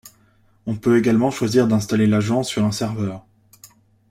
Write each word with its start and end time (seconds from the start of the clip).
On 0.65 0.75
peut 0.77 0.97
également 0.97 1.29
choisir 1.29 1.67
d'installer 1.67 2.07
l'agent 2.07 2.41
sur 2.41 2.65
un 2.65 2.71
serveur. 2.71 3.23